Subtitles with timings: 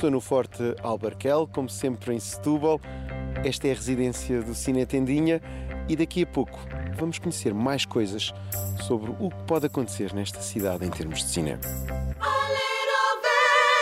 [0.00, 2.80] estou no Forte Albarquel, como sempre em Setúbal.
[3.44, 5.42] Esta é a residência do Cine Tendinha
[5.90, 6.58] e daqui a pouco
[6.96, 8.32] vamos conhecer mais coisas
[8.86, 11.60] sobre o que pode acontecer nesta cidade em termos de cinema.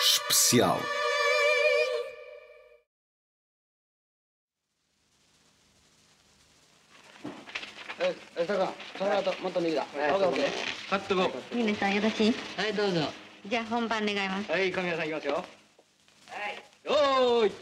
[0.00, 0.78] Especial.
[8.00, 8.14] Hey,
[11.52, 13.00] 皆さんよろしいはいどうぞ
[13.46, 15.55] じゃあ本番願いますはい神谷さんいきますよ
[16.88, 17.52] Oi!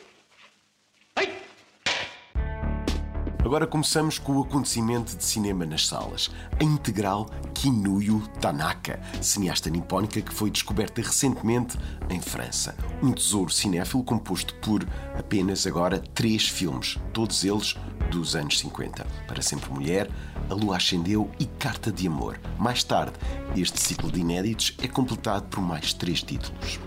[3.43, 6.31] Agora começamos com o acontecimento de cinema nas salas.
[6.61, 11.79] A integral Kinuyo Tanaka, cineasta nipónica que foi descoberta recentemente
[12.11, 12.77] em França.
[13.03, 14.87] Um tesouro cinéfilo composto por
[15.19, 17.77] apenas agora três filmes, todos eles
[18.11, 19.07] dos anos 50.
[19.27, 20.11] Para Sempre Mulher,
[20.51, 22.39] A Lua Ascendeu e Carta de Amor.
[22.59, 23.15] Mais tarde,
[23.57, 26.79] este ciclo de inéditos é completado por mais três títulos.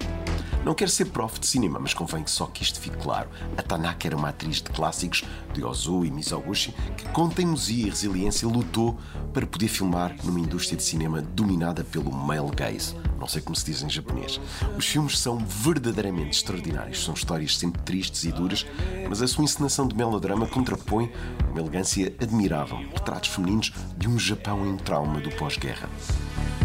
[0.68, 3.30] Não quero ser prof de cinema, mas convém que só que isto fique claro.
[3.58, 7.90] A Tanaka era uma atriz de clássicos de Ozu e Mizoguchi que, com teimosia e
[7.90, 9.00] resiliência, lutou
[9.34, 12.94] para poder filmar numa indústria de cinema dominada pelo male gaze.
[13.20, 14.40] Não sei como se diz em japonês.
[14.78, 17.04] Os filmes são verdadeiramente extraordinários.
[17.04, 18.66] São histórias sempre tristes e duras,
[19.10, 21.12] mas a sua encenação de melodrama contrapõe
[21.50, 22.78] uma elegância admirável.
[22.94, 25.90] Retratos femininos de um Japão em trauma do pós-guerra.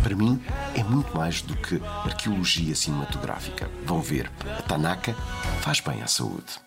[0.03, 0.43] Para mim,
[0.75, 3.71] é muito mais do que arqueologia cinematográfica.
[3.87, 5.15] Vão ver, a Tanaka
[5.61, 6.61] faz bem à saúde.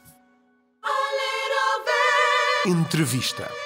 [2.65, 3.64] Entrevista.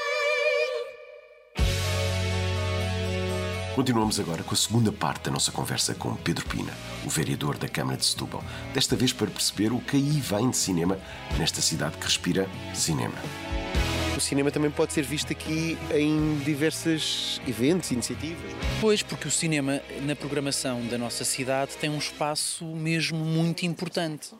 [3.79, 6.73] Continuamos agora com a segunda parte da nossa conversa com Pedro Pina,
[7.05, 8.43] o vereador da Câmara de Setúbal.
[8.73, 10.99] Desta vez para perceber o que aí vem de cinema
[11.37, 13.15] nesta cidade que respira cinema.
[14.17, 18.51] O cinema também pode ser visto aqui em diversos eventos, iniciativas.
[18.81, 24.31] Pois, porque o cinema na programação da nossa cidade tem um espaço mesmo muito importante.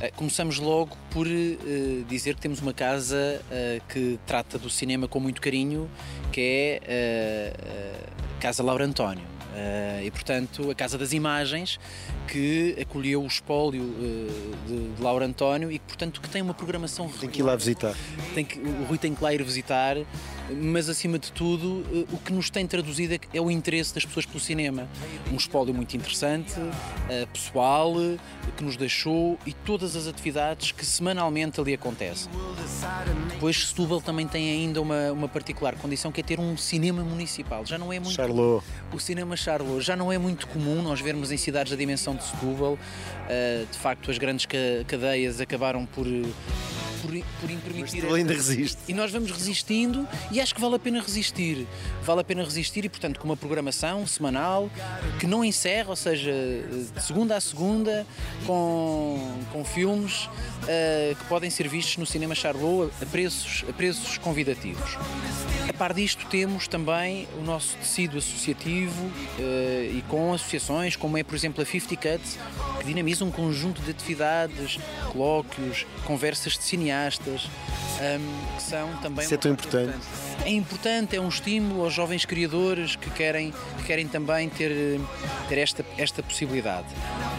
[0.00, 5.06] Eh, Começamos logo por eh, dizer que temos uma casa eh, que trata do cinema
[5.06, 5.90] com muito carinho,
[6.32, 9.22] que é a Casa Laura António.
[9.54, 11.78] Eh, e, portanto, a Casa das Imagens,
[12.26, 16.52] que acolheu o espólio eh, de, de Laura António e que, portanto, que tem uma
[16.52, 17.94] programação Tem que ir lá visitar.
[18.34, 19.96] tem que, o Rui tem que lá ir visitar,
[20.50, 24.04] mas acima de tudo, eh, o que nos tem traduzido é é o interesse das
[24.04, 24.88] pessoas pelo cinema.
[25.32, 26.52] Um espólio muito interessante,
[27.08, 28.16] eh, pessoal, eh,
[28.56, 32.30] que nos deixou e todas as atividades que semanalmente ali acontecem.
[33.30, 37.64] Depois, Setúbal também tem ainda uma, uma particular condição que é ter um cinema municipal.
[37.64, 38.64] Já não é muito Charlot.
[38.92, 42.24] o cinema Charlot já não é muito comum nós vermos em cidades da dimensão de
[42.24, 42.78] Setúbal.
[43.70, 46.06] De facto, as grandes ca- cadeias acabaram por,
[47.04, 48.00] uh, por, por impermitir.
[48.00, 48.78] Setúbal ainda resiste.
[48.88, 51.66] E nós vamos resistindo e acho que vale a pena resistir.
[52.02, 54.70] Vale a pena resistir e, portanto, com uma programação semanal
[55.18, 58.06] que não encerra, ou seja, de segunda a segunda,
[58.46, 64.18] com, com filmes uh, que podem ser vistos no cinema Charlot a preços, a preços
[64.18, 64.96] convidativos.
[65.68, 71.22] A par disto, temos também o nosso tecido associativo eh, e com associações, como é,
[71.22, 72.38] por exemplo, a 50 Cuts,
[72.78, 74.78] que dinamiza um conjunto de atividades,
[75.12, 76.91] colóquios, conversas de cineastas,
[78.00, 79.24] ahm, que são também.
[79.24, 80.06] Isso é tão parte importante.
[80.44, 85.00] É importante, é um estímulo aos jovens criadores que querem, que querem também ter,
[85.48, 86.86] ter esta, esta possibilidade.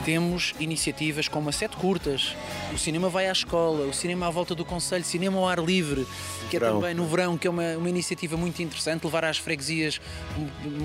[0.06, 2.36] Temos iniciativas como a Sete Curtas,
[2.74, 6.06] o cinema vai à escola, o cinema à volta do Conselho, cinema ao ar livre,
[6.50, 6.82] que é Verão.
[6.82, 10.02] também no verão, que é uma, uma iniciativa muito interessante, levar às freguesias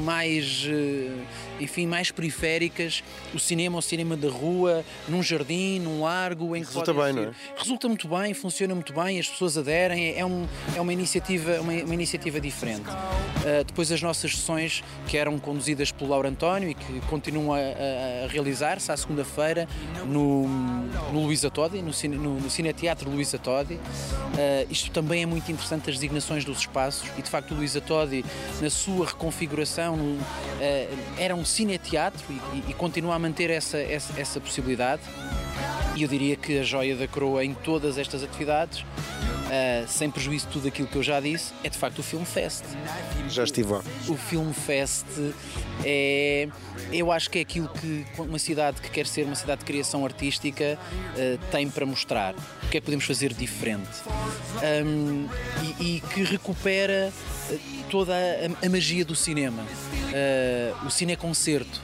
[0.05, 1.11] mais, eh,
[1.59, 3.03] enfim, mais periféricas,
[3.35, 7.23] o cinema, o cinema da rua, num jardim, num largo, em que Resulta bem, não
[7.25, 10.47] ser- Resulta muito bem, funciona muito bem, as pessoas aderem, é, um,
[10.77, 12.89] é uma, iniciativa, uma, uma iniciativa diferente.
[12.89, 17.59] Uh, depois as nossas sessões, que eram conduzidas pelo Lauro António e que continuam a,
[17.59, 19.67] a- a realizar-se à segunda-feira
[20.07, 20.47] no,
[21.13, 23.75] no Luísa Todi, no, no, no Cineteatro Luísa Todi.
[23.75, 23.81] Uh,
[24.71, 28.25] isto também é muito interessante, as designações dos espaços, e de facto o Luísa Todi,
[28.61, 30.19] na sua reconfiguração, uh,
[31.19, 35.03] era um cineteatro e, e, e continua a manter essa, essa, essa possibilidade.
[35.97, 38.85] E eu diria que a joia da coroa em todas estas atividades,
[39.51, 42.25] ah, sem prejuízo de tudo aquilo que eu já disse, é de facto o Film
[42.25, 42.65] Fest.
[43.29, 43.83] Já estive lá.
[44.09, 45.07] O Film Fest
[45.85, 46.49] é,
[46.93, 50.05] eu acho que é aquilo que uma cidade que quer ser uma cidade de criação
[50.05, 52.35] artística ah, tem para mostrar.
[52.35, 53.89] O que é que podemos fazer diferente?
[54.63, 55.27] Ahm,
[55.81, 57.11] e, e que recupera
[57.51, 57.55] ah,
[57.91, 59.65] toda a, a magia do cinema,
[60.09, 61.81] Ah, o cineconcerto,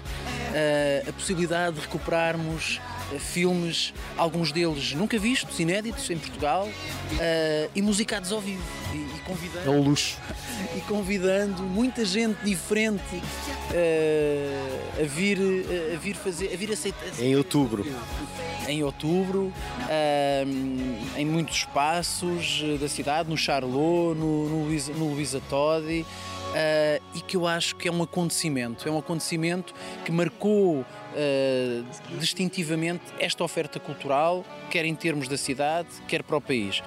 [0.55, 7.71] ah, a possibilidade de recuperarmos uh, filmes, alguns deles nunca vistos, inéditos em Portugal, uh,
[7.75, 8.63] e musicados ao vivo.
[8.93, 10.19] E, e convidando, É um luxo.
[10.77, 15.39] e convidando muita gente diferente uh, a, vir,
[15.95, 17.09] a vir fazer, a vir aceitar.
[17.19, 17.85] Em outubro.
[18.67, 19.53] Em outubro,
[20.47, 26.07] um, em muitos espaços eh, da cidade, no Charlot, no, no, Luísa, no Luísa Todi,
[26.55, 28.89] uh, e que eu acho que é um acontecimento.
[28.89, 29.75] É um acontecimento
[30.05, 36.41] que marcou uh, distintivamente esta oferta cultural, quer em termos da cidade, quer para o
[36.41, 36.83] país.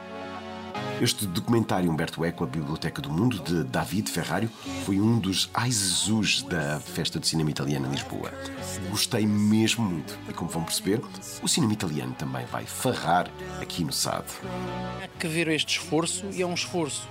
[1.01, 4.49] Este documentário Humberto Eco, a Biblioteca do Mundo, de David Ferrario,
[4.83, 8.31] foi um dos aizus da Festa do Cinema Italiano em Lisboa.
[8.89, 10.99] Gostei mesmo muito e, como vão perceber,
[11.41, 13.29] o cinema italiano também vai farrar
[13.61, 14.25] aqui no SAD.
[15.03, 17.07] Há que ver este esforço e é um esforço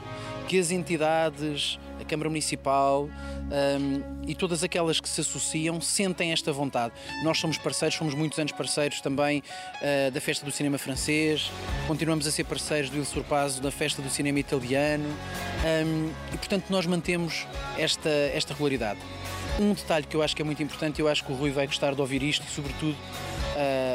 [0.48, 6.52] que as entidades, a Câmara Municipal um, e todas aquelas que se associam sentem esta
[6.52, 6.92] vontade.
[7.22, 11.50] Nós somos parceiros, somos muitos anos parceiros também uh, da Festa do Cinema Francês,
[11.86, 16.64] continuamos a ser parceiros do Il Surpasso da Festa do Cinema Italiano um, e, portanto,
[16.70, 17.46] nós mantemos
[17.78, 19.00] esta, esta regularidade.
[19.58, 21.66] Um detalhe que eu acho que é muito importante, eu acho que o Rui vai
[21.66, 22.96] gostar de ouvir isto e, sobretudo,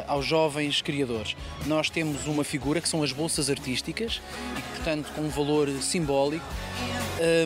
[0.08, 1.36] aos jovens criadores.
[1.66, 4.22] Nós temos uma figura que são as bolsas artísticas
[4.58, 6.46] e, portanto, com um valor simbólico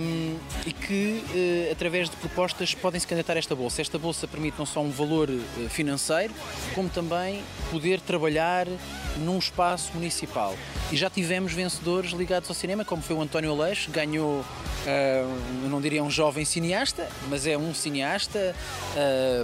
[0.02, 3.82] um, e que, uh, através de propostas, podem se candidatar a esta bolsa.
[3.82, 6.34] Esta bolsa permite não só um valor uh, financeiro,
[6.74, 8.68] como também poder trabalhar
[9.18, 10.56] num espaço municipal.
[10.92, 14.46] E já tivemos vencedores ligados ao cinema, como foi o António Aleixo, ganhou, uh,
[15.64, 18.56] eu não diria um jovem cineasta, mas é um cineasta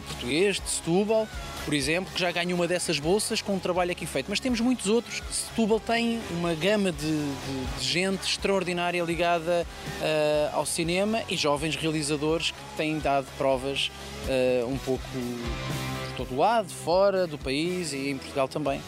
[0.08, 1.28] português, de Setúbal,
[1.64, 4.28] por exemplo, que já ganhou uma dessas bolsas com um trabalho aqui feito.
[4.30, 5.22] Mas temos muitos outros.
[5.32, 9.66] Setúbal tem uma gama de, de, de gente extraordinária ligada
[10.02, 13.92] uh, ao cinema e jovens realizadores que têm dado provas
[14.28, 18.82] uh, um pouco por todo lado, fora do país e em Portugal também.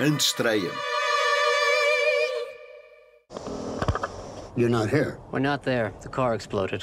[0.00, 0.72] Antes estreia.
[4.56, 5.18] You're not here.
[5.30, 5.92] We're not there.
[6.02, 6.82] The car exploded.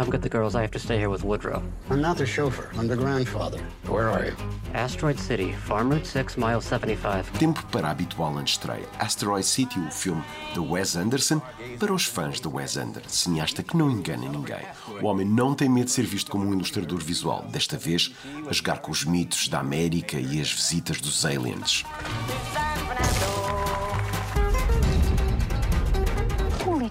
[0.00, 0.54] Come get the girls.
[0.54, 1.62] I have to stay here with Woodrow.
[1.90, 2.70] I'm not the chauffeur.
[2.78, 3.58] I'm the grandfather.
[3.86, 4.34] Where are you?
[4.72, 7.38] Asteroid City, Farm Route 6, mile 75.
[7.38, 8.86] Tempo para a habitual antestreia.
[8.98, 10.22] Asteroid City, o filme
[10.54, 11.42] de Wes Anderson,
[11.78, 14.64] para os fãs de Wes Anderson, cineasta que não engana ninguém.
[15.02, 18.10] O homem não tem medo de ser visto como um ilustrador visual, desta vez
[18.48, 21.84] a jogar com os mitos da América e as visitas dos aliens.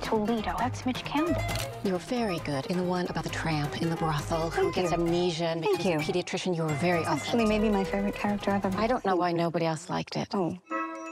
[0.10, 1.40] Toledo, that's Mitch Campbell.
[1.84, 4.76] You were very good in the one about the tramp in the brothel who Thank
[4.76, 4.98] gets you.
[4.98, 6.14] amnesia and Thank becomes you.
[6.14, 6.56] a pediatrician.
[6.56, 9.68] You were very Actually, maybe my favorite character I've ever I don't know why nobody
[9.68, 10.30] else liked it.
[10.34, 10.58] Oh.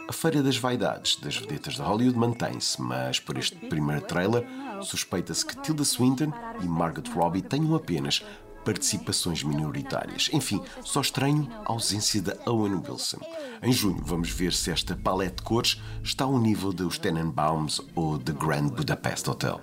[0.09, 4.43] A Feira das Vaidades das Vedetas de Hollywood mantém-se, mas por este primeiro trailer
[4.81, 6.33] suspeita-se que Tilda Swinton
[6.63, 8.23] e Margot Robbie tenham apenas
[8.67, 10.29] participações minoritárias.
[10.33, 13.19] Enfim, só estranho a ausência da Owen Wilson.
[13.63, 18.19] Em junho vamos ver se esta paleta de cores está ao nível dos Tenenbaums ou
[18.19, 19.61] The Grand Budapest Hotel.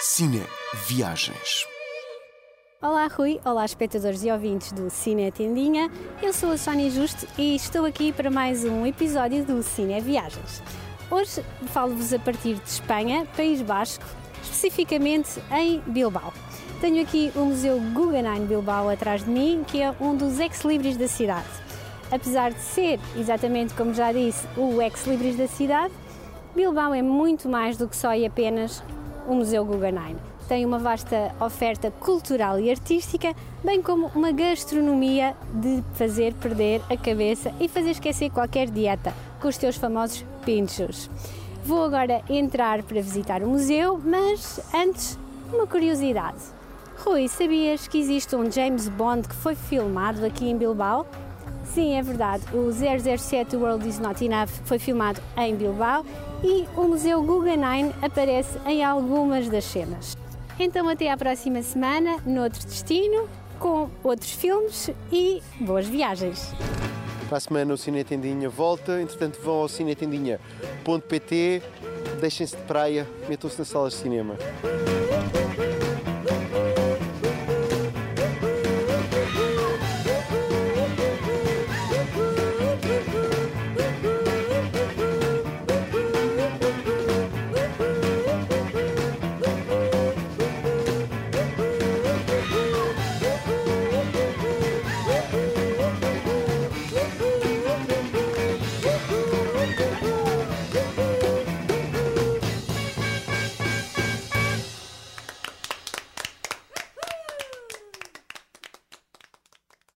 [0.00, 0.42] Cine
[0.88, 1.66] Viagens.
[2.80, 5.90] Olá Rui, olá espectadores e ouvintes do Cine Tendinha.
[6.22, 10.62] Eu sou a Sónia Justo e estou aqui para mais um episódio do Cine Viagens.
[11.12, 14.02] Hoje falo-vos a partir de Espanha, País Basco,
[14.42, 16.32] especificamente em Bilbao.
[16.80, 21.06] Tenho aqui o Museu Guggenheim Bilbao atrás de mim, que é um dos ex-libris da
[21.06, 21.44] cidade.
[22.10, 25.92] Apesar de ser, exatamente como já disse, o ex-libris da cidade,
[26.56, 28.82] Bilbao é muito mais do que só e apenas
[29.28, 30.16] o Museu Guggenheim.
[30.48, 36.96] Tem uma vasta oferta cultural e artística, bem como uma gastronomia de fazer perder a
[36.96, 39.12] cabeça e fazer esquecer qualquer dieta
[39.42, 41.10] com os teus famosos pinchos.
[41.64, 45.18] Vou agora entrar para visitar o museu, mas antes,
[45.52, 46.38] uma curiosidade.
[47.04, 51.06] Rui, sabias que existe um James Bond que foi filmado aqui em Bilbao?
[51.64, 52.44] Sim, é verdade.
[52.54, 56.06] O 007 World Is Not Enough foi filmado em Bilbao
[56.44, 60.16] e o Museu Guggenheim aparece em algumas das cenas.
[60.58, 66.52] Então, até à próxima semana, noutro destino, com outros filmes e boas viagens.
[67.32, 71.62] Para a semana o Cine Tendinha volta, entretanto vão ao cinetendinha.pt,
[72.20, 74.36] deixem-se de praia, metam-se nas salas de cinema.